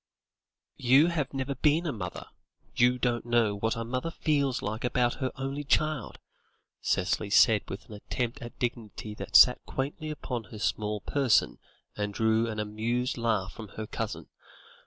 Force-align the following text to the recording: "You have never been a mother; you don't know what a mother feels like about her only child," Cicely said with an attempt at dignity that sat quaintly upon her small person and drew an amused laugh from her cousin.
"You 0.79 1.09
have 1.09 1.31
never 1.31 1.53
been 1.53 1.85
a 1.85 1.91
mother; 1.91 2.25
you 2.75 2.97
don't 2.97 3.23
know 3.23 3.55
what 3.55 3.75
a 3.75 3.83
mother 3.85 4.09
feels 4.09 4.63
like 4.63 4.83
about 4.83 5.19
her 5.21 5.31
only 5.35 5.63
child," 5.63 6.17
Cicely 6.81 7.29
said 7.29 7.69
with 7.69 7.85
an 7.87 7.93
attempt 7.93 8.41
at 8.41 8.57
dignity 8.57 9.13
that 9.13 9.35
sat 9.35 9.63
quaintly 9.67 10.09
upon 10.09 10.45
her 10.45 10.57
small 10.57 11.01
person 11.01 11.59
and 11.95 12.15
drew 12.15 12.47
an 12.49 12.57
amused 12.57 13.19
laugh 13.19 13.53
from 13.53 13.67
her 13.77 13.85
cousin. 13.85 14.25